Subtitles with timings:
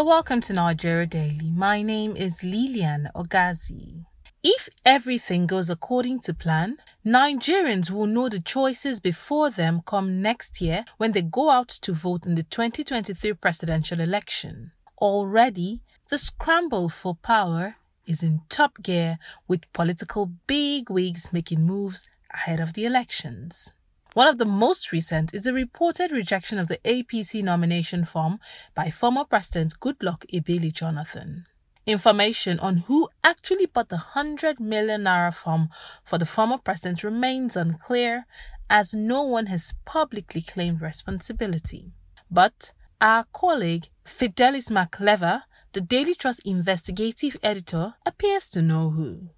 [0.00, 1.50] You're welcome to Nigeria Daily.
[1.50, 4.06] My name is Lilian Ogazi.
[4.42, 10.62] If everything goes according to plan, Nigerians will know the choices before them come next
[10.62, 14.72] year when they go out to vote in the 2023 presidential election.
[14.96, 17.76] Already, the scramble for power
[18.06, 23.74] is in top gear with political bigwigs making moves ahead of the elections.
[24.14, 28.40] One of the most recent is the reported rejection of the APC nomination form
[28.74, 31.46] by former President Goodluck Ebele Jonathan.
[31.86, 35.68] Information on who actually bought the 100 million naira form
[36.02, 38.26] for the former president remains unclear,
[38.68, 41.92] as no one has publicly claimed responsibility.
[42.28, 49.30] But our colleague Fidelis Mac-Leva, the Daily Trust investigative editor, appears to know who.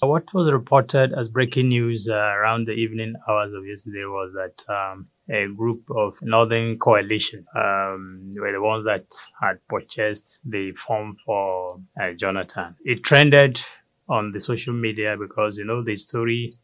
[0.00, 4.64] What was reported as breaking news uh, around the evening hours of yesterday was that
[4.72, 9.06] um, a group of Northern Coalition um, were the ones that
[9.42, 12.76] had purchased the form for uh, Jonathan.
[12.84, 13.60] It trended
[14.08, 16.54] on the social media because, you know, the story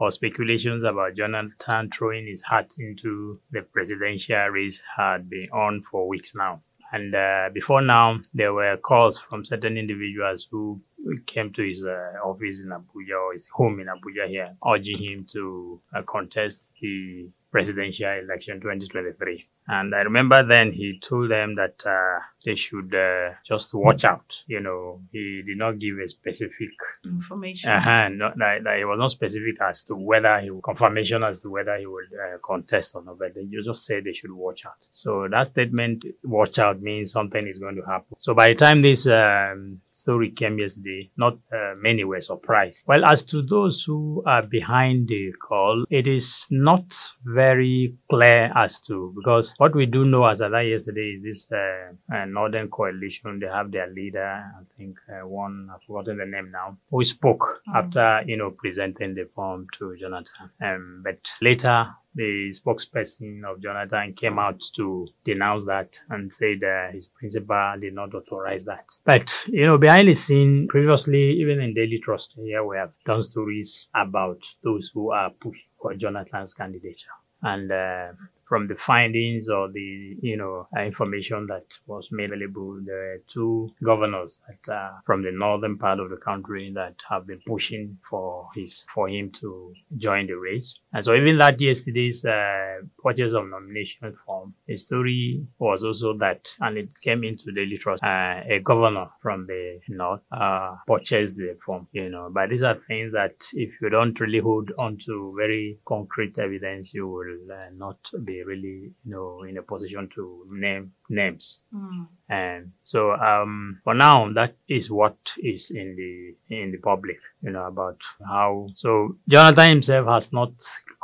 [0.00, 6.08] or speculations about Jonathan throwing his hat into the presidential race had been on for
[6.08, 6.60] weeks now.
[6.90, 10.82] And uh, before now, there were calls from certain individuals who
[11.26, 15.26] came to his uh, office in Abuja or his home in Abuja here, urging him
[15.32, 19.46] to uh, contest the presidential election 2023.
[19.68, 24.42] And I remember then he told them that uh, they should uh, just watch out.
[24.46, 26.70] You know, he did not give a specific
[27.04, 27.70] information.
[27.70, 31.38] Uh-huh, not, that, that it was not specific as to whether he would, confirmation as
[31.40, 34.66] to whether he would uh, contest or not, but they just said they should watch
[34.66, 34.84] out.
[34.90, 38.16] So that statement, watch out, means something is going to happen.
[38.18, 42.84] So by the time this um, story came yesterday, not uh, many were surprised.
[42.86, 48.80] Well, as to those who are behind the call, it is not very clear as
[48.82, 53.38] to because what we do know as of yesterday is this uh, uh, Northern Coalition.
[53.40, 57.62] They have their leader, I think uh, one, I've forgotten the name now, who spoke
[57.68, 57.76] mm.
[57.76, 60.50] after, you know, presenting the form to Jonathan.
[60.62, 66.60] Um, but later, the spokesperson of Jonathan came out to denounce that and said
[66.92, 68.84] his principal did not authorize that.
[69.04, 73.22] But, you know, behind the scene, previously, even in Daily Trust here, we have done
[73.22, 77.10] stories about those who are pushing for Jonathan's candidature.
[77.42, 78.12] And uh,
[78.52, 83.70] from the findings or the you know information that was made available, there are two
[83.82, 88.48] governors that uh, from the northern part of the country that have been pushing for
[88.54, 90.78] his for him to join the race.
[90.92, 96.54] And so even that yesterday's uh, purchase of nomination form, the story was also that,
[96.60, 101.56] and it came into Daily Trust, uh, a governor from the north uh, purchased the
[101.64, 101.88] form.
[101.92, 105.78] You know, but these are things that if you don't really hold on to very
[105.86, 110.92] concrete evidence, you will uh, not be really, you know, in a position to name
[111.08, 111.60] names.
[111.74, 112.06] Mm.
[112.28, 117.50] And so, um, for now, that is what is in the in the public, you
[117.50, 118.68] know, about how.
[118.74, 120.52] So Jonathan himself has not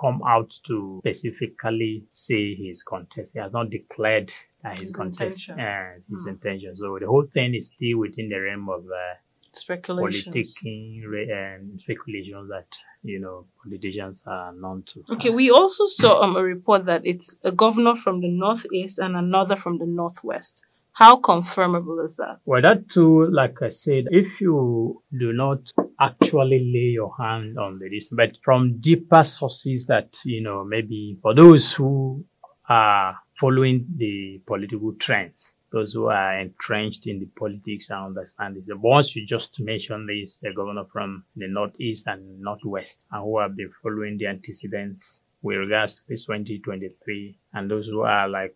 [0.01, 3.33] come out to specifically say his contest.
[3.35, 4.31] He has not declared
[4.65, 6.31] uh, his, his contest and uh, his mm.
[6.31, 6.77] intention.
[6.77, 9.15] So the whole thing is still within the realm of uh,
[9.59, 12.67] speculations and speculations that
[13.03, 15.05] you know politicians are known to.
[15.11, 19.17] Okay, we also saw um, a report that it's a governor from the northeast and
[19.17, 20.65] another from the northwest.
[20.93, 22.41] How confirmable is that?
[22.45, 25.61] Well, that too, like I said, if you do not
[26.01, 31.17] actually lay your hand on the list, but from deeper sources that, you know, maybe
[31.23, 32.25] for those who
[32.69, 38.69] are following the political trends, those who are entrenched in the politics and understand this.
[38.69, 43.39] But once you just mention this, the governor from the northeast and northwest, and who
[43.39, 48.55] have been following the antecedents with regards to this 2023, and those who are like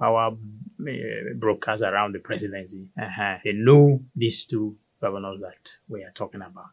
[0.00, 6.12] our uh, brokers around the presidency, uh-huh, they know these two governors that we are
[6.14, 6.72] talking about.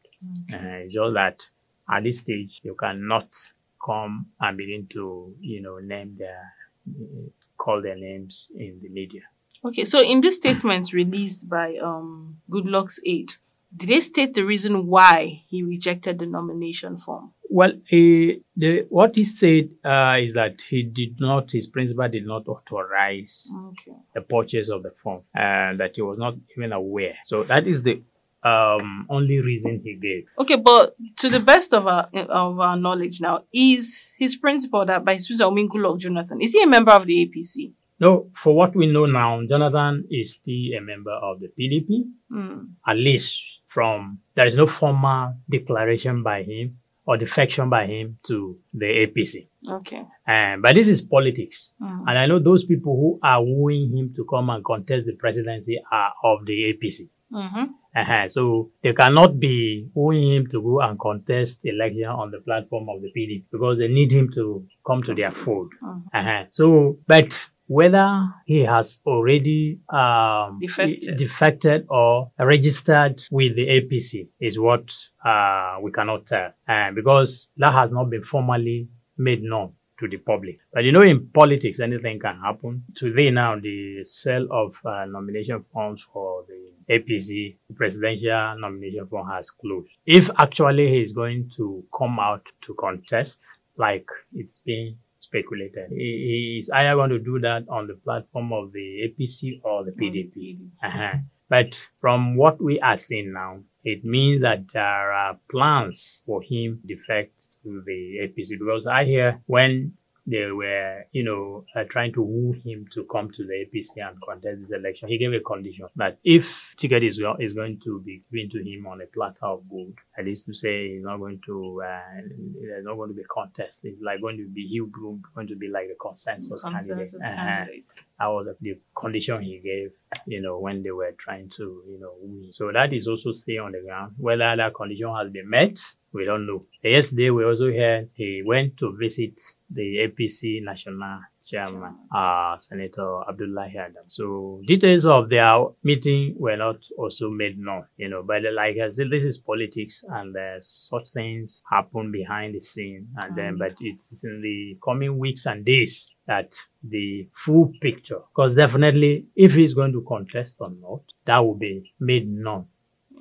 [0.49, 0.57] Okay.
[0.57, 1.47] Uh, it's just that
[1.89, 3.35] at this stage, you cannot
[3.83, 6.53] come and begin to, you know, name their,
[6.87, 9.21] uh, call their names in the media.
[9.63, 13.33] Okay, so in this statement released by um, Goodluck's aide,
[13.75, 17.33] did they state the reason why he rejected the nomination form?
[17.49, 22.25] Well, he, the, what he said uh, is that he did not, his principal did
[22.25, 23.97] not authorize okay.
[24.15, 27.15] the purchase of the form, and that he was not even aware.
[27.23, 28.01] So that is the
[28.43, 30.25] um, only reason he gave.
[30.39, 35.05] Okay, but to the best of our of our knowledge now, is his principal that
[35.05, 37.73] by his principal, Goodluck Jonathan, is he a member of the APC?
[38.01, 42.67] No, for what we know now, Jonathan is still a member of the PDP, mm.
[42.87, 48.57] at least from, there is no formal declaration by him or defection by him to
[48.73, 49.47] the APC.
[49.69, 50.03] Okay.
[50.27, 51.69] Um, but this is politics.
[51.79, 52.05] Mm.
[52.07, 55.79] And I know those people who are wooing him to come and contest the presidency
[55.91, 57.01] are of the APC.
[57.31, 57.63] Mm-hmm.
[57.95, 58.27] Uh-huh.
[58.27, 62.87] So they cannot be wooing him to go and contest the election on the platform
[62.89, 65.71] of the PDP because they need him to come to their fold.
[65.83, 66.03] Mhm.
[66.13, 66.45] Uh-huh.
[66.51, 71.17] So, but whether he has already um, Defected.
[71.17, 74.93] defected or registered with the APC is what
[75.25, 80.17] uh, we cannot tell uh, because that has not been formally made known to the
[80.17, 80.57] public.
[80.73, 82.83] But you know, in politics, anything can happen.
[82.95, 89.51] Today, now, the sale of uh, nomination forms for the APC presidential nomination form has
[89.51, 89.89] closed.
[90.05, 93.39] If actually he is going to come out to contest,
[93.77, 94.97] like it's being
[95.31, 99.91] speculated, is either going to do that on the platform of the APC or the
[99.91, 100.59] PDP.
[100.83, 101.17] Uh-huh.
[101.49, 106.79] But from what we are seeing now, it means that there are plans for him
[106.81, 109.93] to defect to the APC because I hear when
[110.27, 114.19] they were, you know, uh, trying to woo him to come to the APC and
[114.21, 118.23] contest this election, he gave a condition that if ticket is, is going to be
[118.31, 121.41] given to him on a platter of gold, at least to say he's not going
[121.45, 122.21] to, uh,
[122.61, 123.79] there's not going to be a contest.
[123.83, 127.37] It's like going to be, he going to be like the consensus, Consensus candidate.
[127.37, 127.93] Candidate.
[128.19, 129.91] that was the condition he gave,
[130.27, 132.51] you know, when they were trying to, you know, win.
[132.51, 134.13] So that is also still on the ground.
[134.17, 135.79] Whether that condition has been met,
[136.13, 136.65] we don't know.
[136.83, 143.75] Yesterday, we also heard he went to visit the APC national chairman, uh, Senator Abdullahi
[143.77, 144.07] Adamu.
[144.07, 145.49] So details of their
[145.83, 150.03] meeting were not also made known, you know, but like I said, this is politics
[150.07, 153.07] and uh, such things happen behind the scene.
[153.17, 158.55] And then, but it's in the coming weeks and days that the full picture, because
[158.55, 162.67] definitely if he's going to contest or not, that will be made known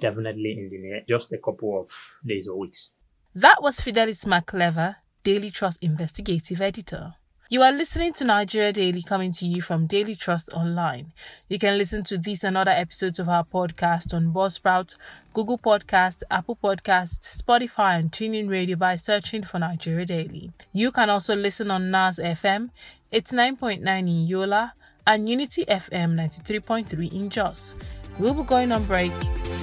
[0.01, 1.87] definitely in the just a couple of
[2.27, 2.91] days or weeks.
[3.35, 7.15] That was Fidelis Mac-Leva, Daily Trust investigative editor.
[7.53, 11.13] You are listening to Nigeria Daily coming to you from Daily Trust Online.
[11.49, 14.97] You can listen to these and other episodes of our podcast on Buzzsprout,
[15.35, 20.53] Google Podcast, Apple Podcast, Spotify, and TuneIn Radio by searching for Nigeria Daily.
[20.73, 22.71] You can also listen on NAS FM,
[23.11, 24.75] it's 9.9 in Yola,
[25.05, 27.75] and Unity FM 93.3 in Jos.
[28.21, 29.11] We'll be going on break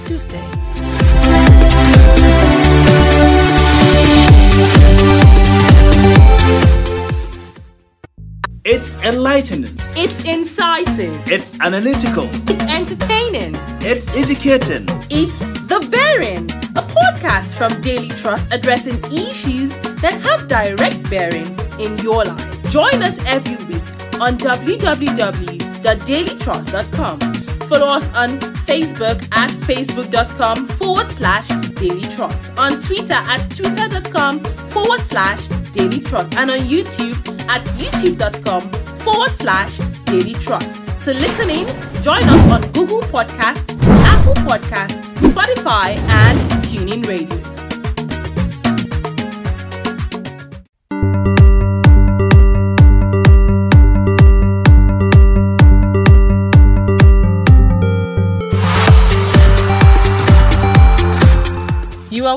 [0.08, 0.40] Tuesday.
[8.64, 9.76] It's enlightening.
[9.96, 11.30] It's incisive.
[11.30, 12.26] It's analytical.
[12.48, 13.54] It's entertaining.
[13.82, 14.86] It's educating.
[15.10, 15.38] It's
[15.68, 22.24] The Bearing, a podcast from Daily Trust addressing issues that have direct bearing in your
[22.24, 22.70] life.
[22.70, 23.82] Join us every week
[24.22, 27.18] on www.dailytrust.com.
[27.68, 31.48] Follow us on Facebook at facebook.com forward slash
[31.80, 37.16] Daily Trust, on Twitter at twitter.com forward slash Daily Trust, and on YouTube
[37.48, 38.68] at youtube.com
[38.98, 40.82] forward slash Daily Trust.
[41.04, 41.66] To listen in,
[42.02, 43.64] join us on Google Podcast,
[44.04, 47.47] Apple Podcast, Spotify, and TuneIn Radio.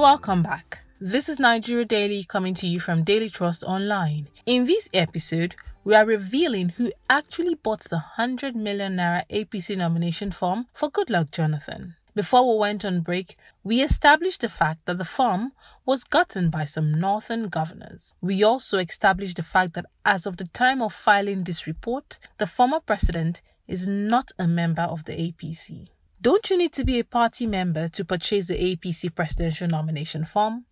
[0.02, 0.82] Welcome back.
[1.00, 4.28] This is Nigeria Daily coming to you from Daily Trust Online.
[4.48, 5.54] In this episode,
[5.84, 11.30] we are revealing who actually bought the 100 million naira APC nomination form for Goodluck
[11.30, 11.98] Jonathan.
[12.16, 15.52] Before we went on break, we established the fact that the form
[15.86, 18.16] was gotten by some northern governors.
[18.22, 22.48] We also established the fact that as of the time of filing this report, the
[22.48, 25.90] former president is not a member of the APC.
[26.22, 30.66] Don't you need to be a party member to purchase the APC presidential nomination form?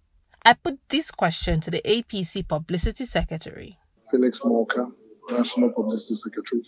[0.46, 3.80] I put this question to the APC publicity secretary.
[4.12, 4.92] Felix Morka,
[5.32, 6.62] National Publicity Secretary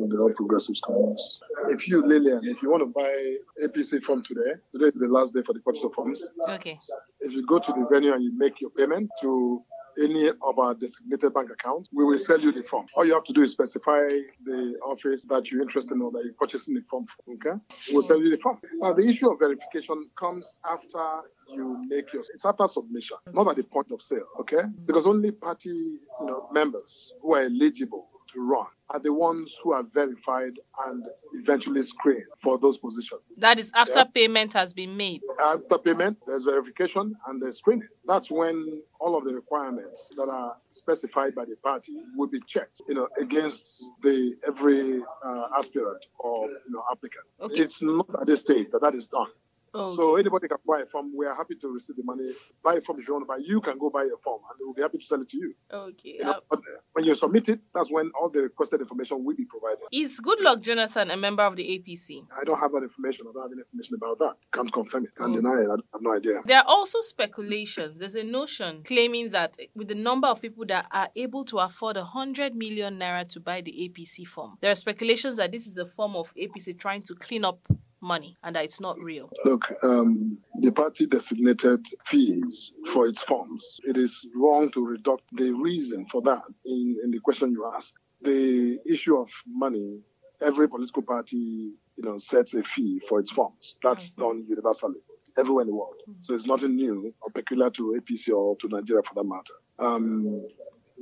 [0.00, 1.40] of the All Progressives Congress.
[1.68, 5.34] If you, Lilian, if you want to buy APC form today, today is the last
[5.34, 6.26] day for the purchase of forms.
[6.48, 6.78] Okay.
[7.20, 9.62] If you go to the venue and you make your payment to
[10.00, 12.86] any of our designated bank accounts, we will sell you the form.
[12.94, 14.00] All you have to do is specify
[14.44, 17.34] the office that you're interested in or that you're purchasing the form from.
[17.34, 17.60] Okay?
[17.92, 18.58] We'll sell you the form.
[18.74, 21.04] Now, the issue of verification comes after
[21.52, 24.62] you make your it's after submission, not at the point of sale, okay?
[24.86, 29.72] Because only party you know members who are eligible to run are the ones who
[29.72, 30.54] are verified
[30.86, 33.20] and eventually screened for those positions.
[33.36, 34.04] That is after Yeah.
[34.04, 35.22] payment has been made.
[35.40, 37.88] After payment, there's verification and there's screening.
[38.04, 42.82] That's when all of the requirements that are specified by the party will be checked,
[42.88, 47.24] you know, against the every uh, aspirant or you know applicant.
[47.40, 47.62] Okay.
[47.62, 49.28] It's not at this stage that that is done.
[49.74, 49.96] Okay.
[49.96, 51.12] So anybody can buy a form.
[51.16, 52.30] We are happy to receive the money.
[52.62, 53.38] Buy a form if you want to buy.
[53.44, 55.54] You can go buy a form, and we'll be happy to sell it to you.
[55.72, 56.16] okay.
[56.18, 56.60] You know, but
[56.92, 59.78] when you submit it, that's when all the requested information will be provided.
[59.92, 62.26] is Goodluck Jonathan a member of the APC?
[62.40, 63.26] I don't have that information.
[63.28, 64.34] I don't have any information about that.
[64.52, 65.14] Can't confirm it.
[65.16, 65.36] Can't Mm.
[65.36, 65.68] deny it.
[65.70, 66.40] I have no idea.
[66.44, 67.98] There are also speculations.
[67.98, 71.96] There's a notion claiming that with the number of people that are able to afford
[71.96, 75.78] a hundred million naira to buy the APC form, there are speculations that this is
[75.78, 77.60] a form of APC trying to clean up
[78.00, 79.30] money and that it's not real.
[79.44, 83.80] Look, um, the party designated fees for its forms.
[83.84, 87.94] It is wrong to reduct the reason for that in, in the question you asked.
[88.22, 90.00] The issue of money,
[90.40, 93.76] every political party, you know, sets a fee for its forms.
[93.82, 95.00] That's done universally
[95.38, 95.94] everywhere in the world.
[96.22, 99.54] So it's nothing new or peculiar to APC or to Nigeria for that matter.
[99.78, 100.46] Um,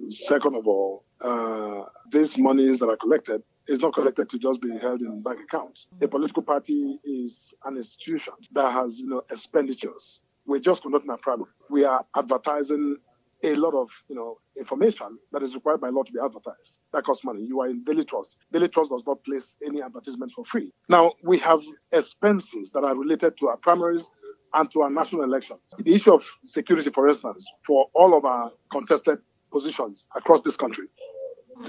[0.08, 4.70] second of all, uh, these monies that are collected is not collected to just be
[4.80, 5.86] held in bank accounts.
[6.00, 10.20] A political party is an institution that has, you know, expenditures.
[10.46, 11.50] We're just conducting a primary.
[11.70, 12.96] We are advertising
[13.44, 16.80] a lot of, you know, information that is required by law to be advertised.
[16.92, 17.44] That costs money.
[17.44, 18.36] You are in Daily Trust.
[18.52, 20.72] Daily Trust does not place any advertisement for free.
[20.88, 21.60] Now we have
[21.92, 24.08] expenses that are related to our primaries
[24.54, 25.60] and to our national elections.
[25.78, 29.18] The issue of security, for instance, for all of our contested
[29.52, 30.86] positions across this country.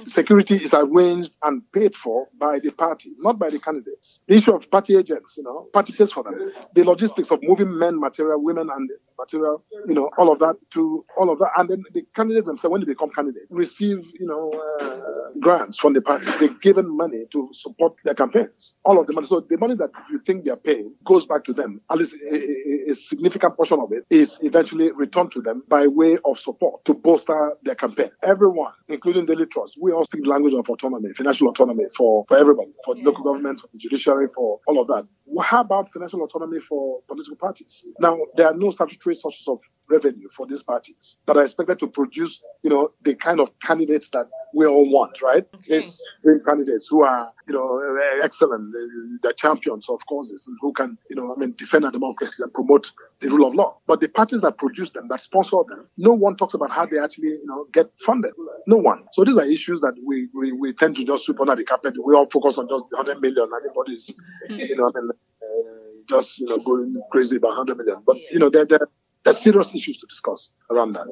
[0.06, 4.20] Security is arranged and paid for by the party, not by the candidates.
[4.28, 6.52] The issue of party agents, you know, party pays for them.
[6.76, 11.06] The logistics of moving men, material, women, and material, you know, all of that to
[11.18, 11.50] all of that.
[11.58, 15.94] And then the candidates themselves, when they become candidates, receive, you know, uh, grants from
[15.94, 16.30] the party.
[16.40, 18.76] They're given money to support their campaigns.
[18.86, 19.28] All of the money.
[19.28, 21.82] So the money that you think they're paying goes back to them.
[21.92, 25.88] At least a, a, a significant portion of it is eventually returned to them by
[25.88, 28.12] way of support to bolster their campaign.
[28.24, 32.38] Everyone, including Daily Trust, we all speak the language of autonomy, financial autonomy for, for
[32.38, 35.08] everybody, for the local governments, for the judiciary, for all of that.
[35.42, 37.86] How about financial autonomy for political parties?
[38.00, 39.60] Now, there are no statutory sources of
[39.90, 44.10] revenue for these parties that are expected to produce, you know, the kind of candidates
[44.12, 45.46] that we all want, right?
[45.56, 45.78] Okay.
[45.78, 46.02] It's
[46.46, 50.98] candidates who are, you know, eh, excellent, eh, they're champions of causes, and who can,
[51.10, 53.78] you know, I mean, defend our democracy and promote the rule of law.
[53.88, 57.00] But the parties that produce them, that sponsor them, no one talks about how they
[57.00, 58.34] actually, you know, get funded.
[58.70, 59.04] No one.
[59.14, 61.96] So these are issues that we, we, we tend to just sweep under the carpet.
[62.06, 63.50] We all focus on just the 100 million.
[63.58, 64.16] Everybody's,
[64.48, 68.04] you know, I mean, uh, just, you know, going crazy about 100 million.
[68.06, 68.88] But, you know, there, there,
[69.26, 71.08] there are serious issues to discuss around that.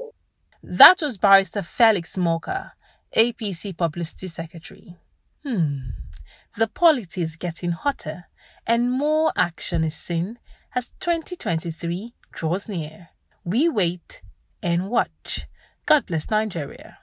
[0.62, 2.74] That was Barrister Felix Morka,
[3.16, 4.96] APC Publicity Secretary.
[5.44, 5.78] Hmm.
[6.58, 8.26] The polity is getting hotter,
[8.68, 10.38] and more action is seen
[10.76, 13.10] as 2023 draws near.
[13.44, 14.22] We wait
[14.62, 15.48] and watch.
[15.88, 17.00] God bless Nigeria.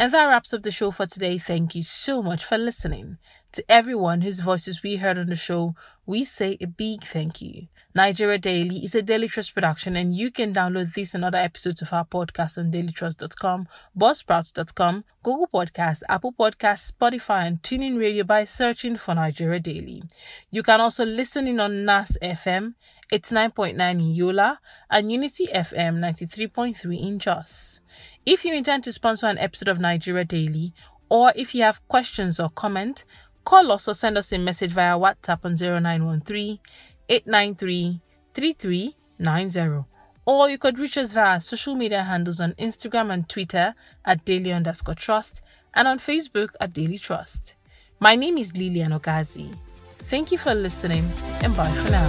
[0.00, 1.36] And that wraps up the show for today.
[1.36, 3.18] Thank you so much for listening.
[3.52, 5.74] To everyone whose voices we heard on the show,
[6.10, 7.68] we say a big thank you.
[7.94, 11.82] Nigeria Daily is a Daily Trust production, and you can download this and other episodes
[11.82, 18.42] of our podcast on dailytrust.com, buzzsprouts.com, Google Podcasts, Apple Podcasts, Spotify, and TuneIn Radio by
[18.42, 20.02] searching for Nigeria Daily.
[20.50, 22.74] You can also listen in on NAS FM,
[23.12, 24.58] 89.9 in Yola,
[24.90, 27.80] and Unity FM 93.3 in Jos.
[28.26, 30.74] If you intend to sponsor an episode of Nigeria Daily,
[31.08, 33.04] or if you have questions or comment,
[33.50, 36.60] call us or send us a message via WhatsApp on 0913
[37.08, 38.00] 893
[38.32, 39.84] 3390.
[40.24, 44.52] Or you could reach us via social media handles on Instagram and Twitter at daily
[44.52, 45.42] underscore trust
[45.74, 47.56] and on Facebook at daily trust.
[47.98, 49.52] My name is Lilian Ogazi.
[49.74, 51.10] Thank you for listening
[51.42, 52.08] and bye for now.